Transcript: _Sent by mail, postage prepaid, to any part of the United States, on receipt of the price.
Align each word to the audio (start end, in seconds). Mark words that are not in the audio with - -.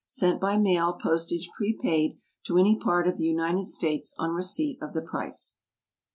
_Sent 0.09 0.39
by 0.39 0.57
mail, 0.57 0.93
postage 0.93 1.51
prepaid, 1.55 2.17
to 2.47 2.57
any 2.57 2.75
part 2.75 3.07
of 3.07 3.17
the 3.17 3.23
United 3.25 3.67
States, 3.67 4.15
on 4.17 4.31
receipt 4.33 4.79
of 4.81 4.93
the 4.93 5.01
price. 5.03 5.57